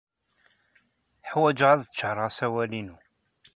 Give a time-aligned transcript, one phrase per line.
[1.29, 2.97] Ḥwajeɣ ad d-ččaṛeɣ asawal-inu.